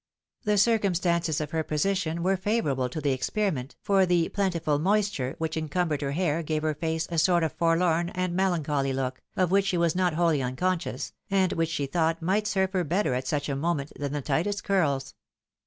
[0.45, 5.35] The circumstances of her position were favourable to the experi ment, for the" plentiful moisture"
[5.37, 9.51] which encumbered her hair gave her face a sort of forlorn and melancholy look, of
[9.51, 13.27] which she was not wholly unconscious, and which she thought might serve her better at
[13.27, 15.13] such a moment than the tightest curls.